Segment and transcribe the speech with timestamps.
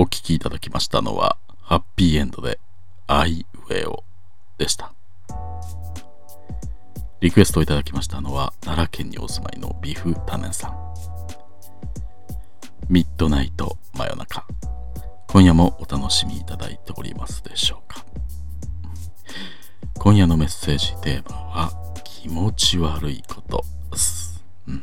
[0.00, 2.58] お聴きいただきましたのは、ハッピーエンドで、
[3.06, 4.02] アイウェオ
[4.56, 4.94] でした。
[7.20, 10.94] リクエストをいただきましたのは、奈良県にお住まいのビフタネンさん。
[12.88, 14.46] ミッドナイト真夜中。
[15.28, 18.02] 今夜もお楽しみいただいておりますでしょうか。
[19.98, 21.72] 今夜のメッセージテーマは、
[22.04, 24.42] 気持ち悪いことです。
[24.66, 24.82] うん。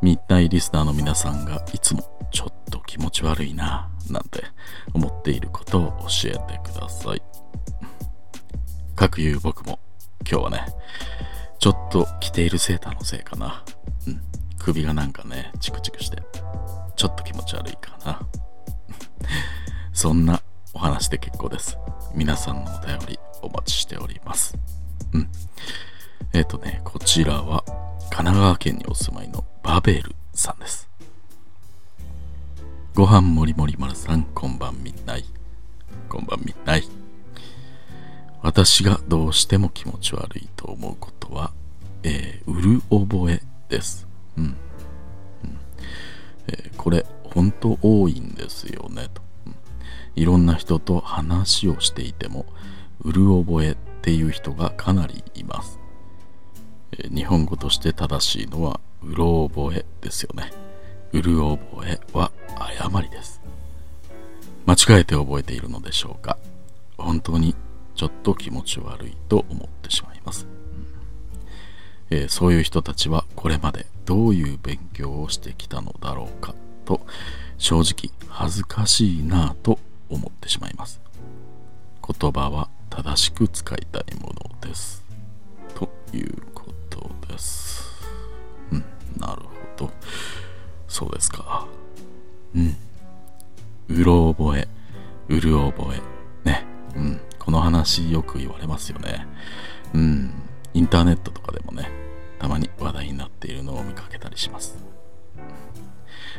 [0.00, 2.17] 密体リスナーの皆さんがいつも
[2.98, 4.42] 気持ち悪いななんて
[4.92, 7.22] 思っていることを教えてください。
[8.96, 9.78] かくいう僕も
[10.28, 10.66] 今日はね、
[11.60, 13.62] ちょっと着ているセーターのせいかな。
[14.08, 14.20] うん。
[14.58, 16.20] 首がなんかね、チクチクして、
[16.96, 18.20] ちょっと気持ち悪いかな。
[19.94, 20.42] そんな
[20.74, 21.78] お話で結構です。
[22.14, 24.58] 皆さんのお便りお待ちしております。
[25.12, 25.30] うん。
[26.32, 27.62] えっ、ー、とね、こちらは
[28.10, 30.88] 神奈川県にお住まいのバベルさんです。
[32.98, 35.24] ご飯もりもり丸さん、こんばんみんない。
[36.08, 36.82] こんばんみんない。
[38.42, 41.52] 私がどうしても気持ち悪いと思うことは、
[42.02, 44.08] えー、うる覚えです。
[44.36, 44.44] うん。
[44.44, 44.56] うん
[46.48, 49.54] えー、これ、本当多いんですよね、と、うん。
[50.16, 52.46] いろんな人と話をしていても、
[53.02, 55.78] うる覚えっていう人がかなりいます。
[56.98, 60.50] えー、日本語として正しいのは、うろ覚えですよね。
[61.12, 63.40] うる覚えは誤りです。
[64.66, 66.38] 間違えて覚えているのでしょうか？
[66.96, 67.54] 本当に
[67.94, 70.46] ちょっと気持ち悪いと思ってしまいます。
[72.10, 76.54] えー、そういう人たちはこれまでどういう勉強をしてきたのだろうか？
[76.84, 77.00] と
[77.58, 81.00] 正直恥ずかしいなぁと思ってしまいます。
[82.06, 85.04] 言葉は正しく使いたいものです。
[85.74, 86.37] という
[94.08, 94.68] ろ覚え、
[95.28, 96.48] うる覚え。
[96.48, 96.64] ね。
[96.96, 97.20] うん。
[97.38, 99.26] この話よく言われますよね。
[99.92, 100.32] うん。
[100.72, 101.90] インターネットとかでもね、
[102.38, 104.78] たまに話題になっているのを見かけたりします。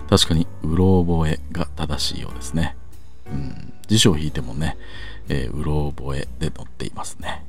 [0.09, 2.75] 確かに、うろ覚えが正しいようですね。
[3.31, 3.74] うん。
[3.88, 4.78] 辞書を引いてもね、
[5.28, 7.46] えー、うろ覚えで載っていますね。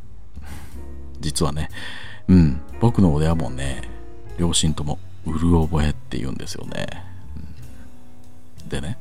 [1.20, 1.70] 実はね、
[2.28, 3.82] うん、僕の親もね、
[4.38, 7.04] 両親ともうる覚えって言うんですよね。
[8.68, 8.98] でね、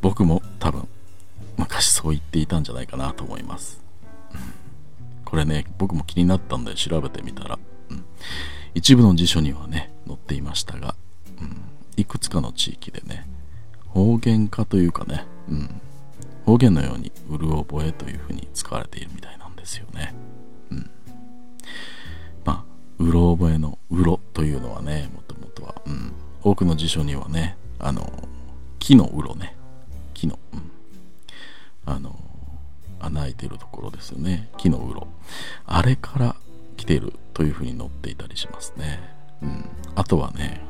[0.00, 0.88] 僕も多分
[1.56, 3.80] 昔そう言っていたんじゃないかなと思います。
[5.24, 7.58] これね、僕も気になったんで調べてみたら、
[7.90, 8.04] うん、
[8.74, 10.94] 一部の辞書にはね、載っていましたが、
[11.40, 11.62] うん、
[11.96, 13.26] いくつかの地域でね、
[13.88, 15.80] 方言化というかね、うん、
[16.44, 20.14] 方言のようにうる覚えというふうに使われているみたいなんですよね。
[20.70, 20.90] うん、
[22.44, 22.64] まあ、
[22.98, 28.28] うろ覚えのうろというのはね、もともとは、うん、多くの辞書にはね、あの、
[28.78, 29.55] 木のうろね。
[30.16, 30.70] 木の、うん。
[31.84, 32.16] あの、
[33.00, 34.48] 穴開いてるところですよね。
[34.56, 35.06] 木のうろ。
[35.66, 36.36] あれから
[36.78, 38.98] 来てるというふうに載っていたりしますね。
[39.42, 39.64] うん。
[39.94, 40.62] あとはね、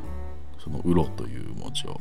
[0.62, 2.00] そのうろという文字を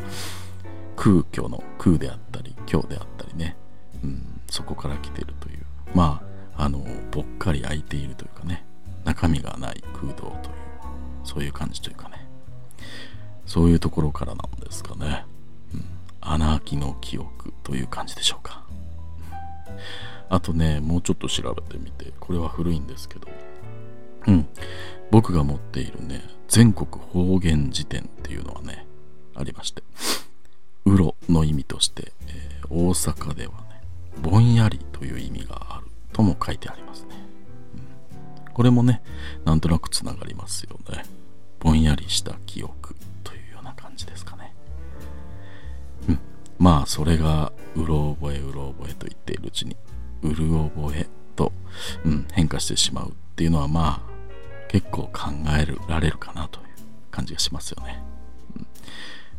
[0.96, 3.56] 空虚の空であったり、虚であったりね。
[4.04, 4.42] うん。
[4.50, 5.66] そこから来てるという。
[5.94, 6.24] ま
[6.58, 8.66] あ、あの、ぽっかり開いているというかね。
[9.04, 10.36] 中身がない空洞という、
[11.24, 12.28] そういう感じというかね。
[13.46, 15.26] そういうところからなんですかね。
[16.26, 18.64] 穴開きの記憶という感じでしょうか。
[20.30, 23.28] あとね、もうちょっと調べてみて、これは古いんですけど、
[24.28, 24.48] うん、
[25.12, 28.86] 僕が持っているね、全国方言辞典っていうのはね、
[29.36, 29.84] ありまして、
[30.86, 33.82] うろの意味として、えー、大阪ではね、
[34.22, 37.10] ぼんやりという意味があるとも書いてありますね。
[38.48, 39.04] うん、これもね、
[39.44, 41.04] なんとなくつながりますよね。
[41.60, 44.45] ぼんやりした記憶というような感じですかね。
[46.66, 49.78] まあそれがうろ覚えうろ覚えと言っているうちに
[50.24, 51.06] うる覚え
[51.36, 51.52] と、
[52.04, 56.66] うん、変化してしまうっていうのはまあ結構考えられるかなという
[57.12, 58.02] 感じがしますよね、
[58.58, 58.68] うん、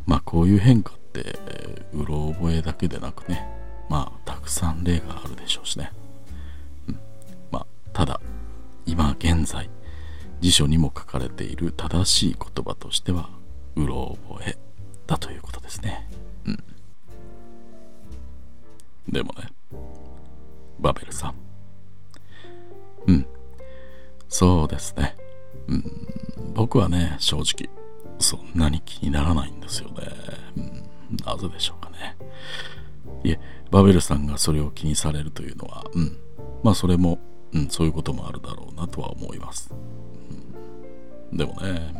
[0.05, 3.45] まあこういう変化って、えー、うろ覚えだけでなくね
[3.89, 5.91] まあたくさん例があるでしょうしね、
[6.87, 6.99] うん、
[7.51, 8.21] まあただ
[8.85, 9.69] 今現在
[10.39, 13.29] 辞書にも書かれている正しい言葉としては
[13.75, 14.57] うろ覚え
[15.07, 16.07] だということですね。
[16.45, 16.63] うん。
[19.09, 19.47] でもね、
[20.79, 21.35] バベルさん。
[23.07, 23.25] うん。
[24.27, 25.15] そうですね。
[25.67, 25.83] うん。
[26.53, 27.69] 僕はね、正直、
[28.19, 30.07] そんなに気にならないんですよね。
[30.57, 30.87] うん。
[31.25, 32.17] なぜでしょうかね。
[33.23, 33.39] いえ、
[33.71, 36.17] バベルさんがそれを気にされるというのは、うん。
[36.63, 37.19] まあ、それも、
[37.53, 39.73] うん、そういうこともあるだろうなとは思います。
[41.31, 41.93] うん、でもね、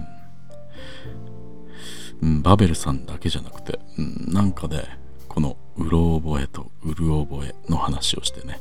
[2.21, 8.59] うん、バベルさんだけじゃなくて、うん、なんかね、このうろ覚えとうる覚えの話をしてね。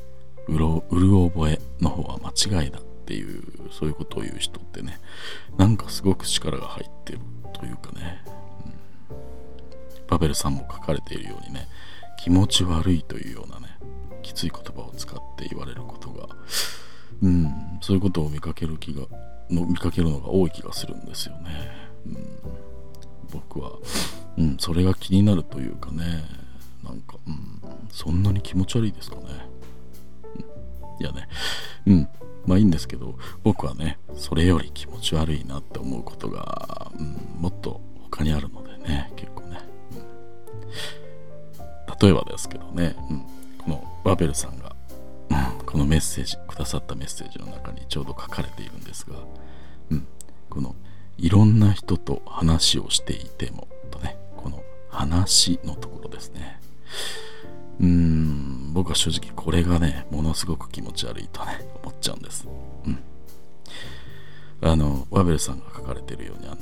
[0.48, 4.98] うろうる覚えの方は間違いだっていうそういうことを言う人ってね。
[5.56, 7.20] なんかすごく力が入ってる
[7.52, 8.22] というかね、
[9.10, 11.68] うん、パベルさんも書かれているようにね。
[12.18, 13.68] 気持ち悪いというようなね
[14.22, 16.28] きつい言葉を使って言われることが。
[17.22, 17.78] うん。
[17.80, 19.02] そういうことを見かける気が
[19.50, 21.50] の見かけるのが多い気がするんですよね、
[22.06, 22.38] うん、
[23.32, 23.72] 僕は、
[24.36, 26.45] うん、それが気になるというかね。
[26.86, 27.60] なんか、うん、
[27.90, 29.22] そんなに気持ち悪いですかね、
[31.00, 31.28] いやね。
[31.86, 32.08] うん。
[32.46, 37.80] まあいいんですけど僕はねそれより気持ち悪いなって思うことが、うん、もっと
[38.10, 39.60] 他にあるのでね結構ね、
[39.92, 39.98] うん、
[42.00, 43.26] 例えばですけどね、うん、
[43.58, 44.74] このバベルさんが
[45.30, 49.16] うんこのメッセージくださったメッセージの中にちょうど書かれているんですが、
[49.90, 50.06] うん、
[50.48, 50.76] この
[51.18, 56.55] いろんな人と話をしていてもとねこの話のところですね。
[57.80, 62.46] うーん僕は正直これがねものすごく気持ち悪いとね思っちゃうんです
[62.86, 62.98] うん
[64.62, 66.56] あのワベルさんが書かれてるようにあの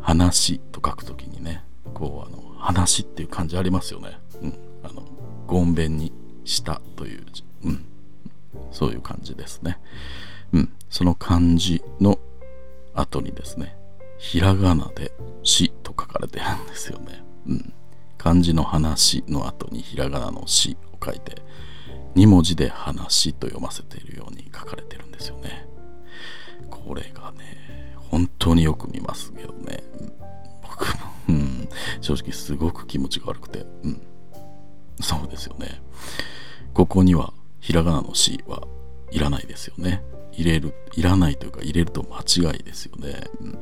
[0.00, 1.64] 話と書くときにね
[1.94, 5.02] こうあの話っていう漢字ありますよねうんあの
[5.46, 6.12] ごんべんに
[6.44, 7.92] したという字うん
[8.70, 9.78] そういう感じですね。
[10.52, 10.72] うん。
[10.90, 12.18] その漢字の
[12.94, 13.76] 後にですね、
[14.18, 15.12] ひらがなで
[15.42, 17.22] しと書かれてるんですよね。
[17.46, 17.72] うん。
[18.22, 21.42] 漢字の話の後にひらがなのしを書いて、
[22.14, 25.66] 2文字で話と読ませているように書かれてるんですよね。
[26.70, 29.82] これがね、本当によく見ますけどね。
[30.62, 31.68] 僕も、うん、
[32.00, 34.00] 正直すごく気持ちが悪くて、うん。
[35.00, 35.82] そうですよね。
[36.74, 38.62] ここにはひらがなの C は
[39.10, 40.00] いらないですよね。
[40.30, 43.24] 入れる、いらないというか入れると間違いですよね。
[43.40, 43.58] うん、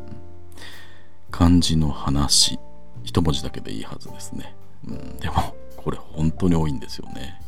[1.30, 2.58] 漢字の話、
[3.04, 4.54] 一文字だけでいいはずですね。
[4.86, 7.40] うん、でも、これ本当に多いんですよね。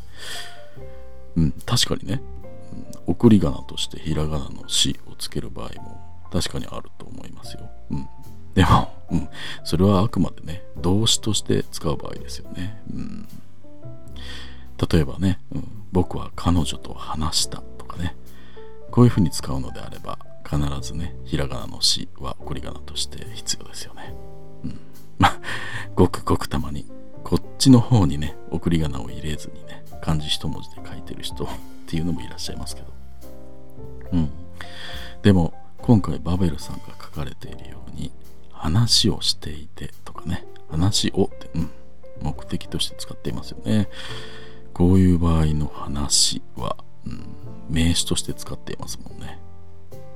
[1.37, 2.23] うん、確かにね、
[3.07, 6.01] うん、送り仮名としてひらがなのしをつける場合も
[6.31, 7.71] 確かにあると思いますよ。
[7.91, 8.09] うん、
[8.55, 9.29] でも、うん、
[9.65, 12.83] それはあくまでね、動詞として使う場合ですよね。
[12.93, 13.29] うん、
[14.91, 18.17] 例えばね、うん、僕は彼女と話したとかね
[18.91, 24.15] こういうふうに使うのであれば必ずねひらがなの「し」は送り仮名として必要ですよね
[25.23, 25.41] まあ
[25.95, 26.85] ごくごくたまに
[27.23, 31.49] こっちの方にね送り仮名を入れずにね漢字一文字で書いてる人っ
[31.87, 32.89] ていうのもいらっしゃいますけど。
[34.13, 34.31] うん。
[35.23, 38.13] でも今回バベルさんが書かれているように
[38.51, 40.45] 話をしていてとかね。
[40.69, 41.71] 話をって、うん、
[42.23, 43.89] 目的として使っていますよね。
[44.73, 47.27] こういう場合の話は、うん、
[47.69, 49.39] 名詞として使っていますもんね。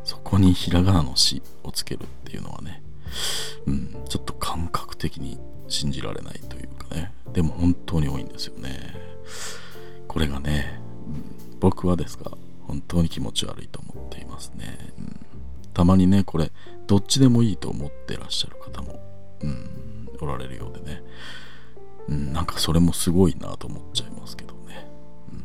[0.02, 2.82] そこにひらがなの詩をつけるっていうのはね、
[3.66, 4.25] うん、ちょっと
[4.96, 5.38] 的に
[5.68, 8.94] 信じられないというかね、でも本当に多いんですよね。
[10.08, 12.32] これがね、うん、僕はですが、
[12.66, 14.92] 本当に気持ち悪いと思っていますね。
[14.98, 15.20] うん、
[15.74, 16.50] たまにね、これ、
[16.86, 19.00] どっちでもいいと思ってらっしゃる方も、
[19.42, 21.02] うん、おられるようでね、
[22.08, 24.88] うん、なんかそれもすごいなと思っちゃいますけどね。
[25.32, 25.42] うん、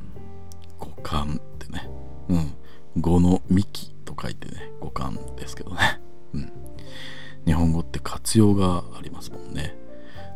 [0.79, 1.89] 五感ってね。
[2.29, 2.53] うん。
[2.99, 6.01] 語の幹と書いてね、五感ですけどね。
[6.33, 6.51] うん。
[7.45, 8.83] 日本語って活用が
[9.21, 9.75] ますもんね。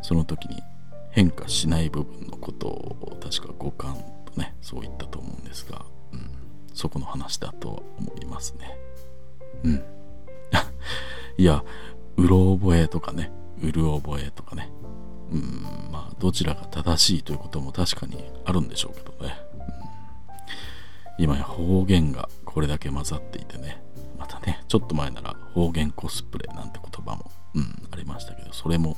[0.02, 0.62] その時に
[1.10, 3.96] 変化しない部分のことを確か五感
[4.32, 6.30] とね、そう言ったと思うんですが、うん。
[6.72, 8.78] そこの話だと思いますね。
[9.64, 9.84] うん。
[11.36, 11.64] いや、
[12.16, 14.70] うろ覚えとかね、うる覚えとかね、
[15.32, 19.36] うん、まあ、どちらが正しいということも確かにあるんでしょうけどね。
[21.18, 23.82] うん、今や方言がこれだけ混ざっていてね、
[24.18, 28.96] またね、ちょっと前なら方言コスプレなんて言葉も、うん、ありましたけど、それも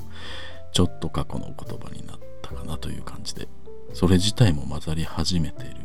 [0.73, 3.47] ちょっと過去の言葉になったかなという感じで、
[3.93, 5.77] それ自体も混ざり始めている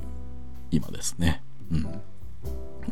[0.71, 1.43] 今ですね。
[1.71, 2.03] うん。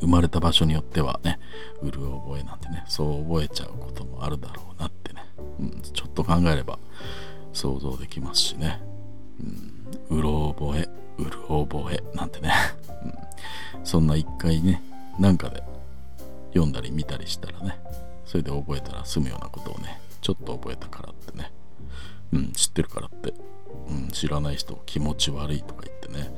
[0.01, 1.39] 生まれた場所によってはね、
[1.83, 5.23] うる覚えなんてね、そう覚えちゃうこともあるだろうなってね、
[5.61, 6.79] うん、ちょっと考えれば、
[7.53, 8.81] 想像できますしね。
[10.11, 12.53] うん、うろ覚え、うる覚えなんてね、
[13.05, 14.83] うん、そんな一回ね、
[15.19, 15.63] なんかで
[16.55, 17.79] 読んだり見たりしたらね、
[18.25, 21.53] それで覚えたら済むようなことをね、ちょっと覚えたからってね、
[22.33, 23.35] うん、知ってるからって、
[23.89, 26.35] うん、知らない人気持ち悪いとか言ってね、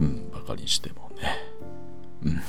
[0.00, 1.36] うん、バカにしてもね、
[2.24, 2.40] うん、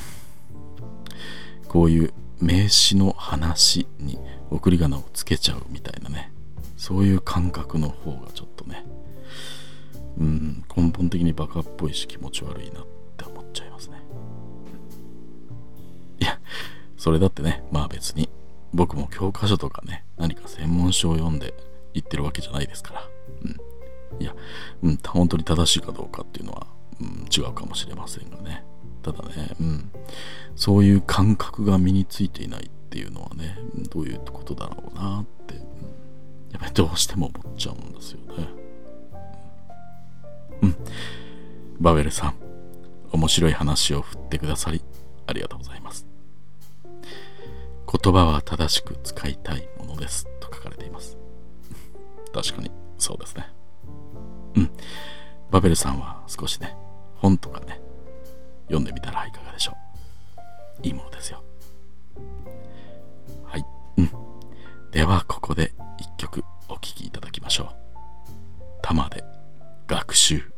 [1.67, 6.31] こういう名詞の話に送り仮名をつけちゃうみたいなね、
[6.77, 8.83] そういう感覚の方がちょっとね、
[10.17, 12.85] うん、根本的にバカっぽいし気持ち悪いなっ
[13.17, 14.01] て思っちゃいますね。
[16.19, 16.39] いや、
[16.97, 18.29] それだってね、まあ別に、
[18.73, 21.53] 僕も教科書とかね、何か専門書を読んで
[21.93, 23.09] 言ってるわけじゃないですから、
[23.43, 24.21] うん。
[24.21, 24.35] いや、
[24.83, 26.67] うん、本当に正しいかどうかっていうのは、
[26.99, 28.63] うん、違うかもしれませんがね。
[29.01, 29.91] ただね、うん、
[30.55, 33.57] そういう感覚が身についていないっていうのはね、
[33.89, 35.61] どういうことだろうなって、うん、
[36.51, 38.47] やっぱりどうしても思っちゃうんですよね。
[40.61, 40.75] うん。
[41.79, 42.35] バベルさん、
[43.11, 44.81] 面白い話を振ってくださり、
[45.25, 46.10] ありがとうございます。
[47.91, 51.17] 言葉は正しく使いたいものですと書かれています。
[52.33, 53.47] 確かにそうですね。
[54.55, 54.71] うん。
[55.49, 56.77] バベルさんは少しね
[57.15, 57.81] 本とかね
[58.63, 59.73] 読んでみたらいかがでしょ
[60.83, 60.87] う。
[60.87, 61.43] いいものですよ。
[63.43, 63.65] はい。
[63.97, 64.11] うん。
[64.91, 67.67] ではここで一曲お聴きいただきましょう。
[68.81, 69.23] 玉で
[69.87, 70.50] 学習。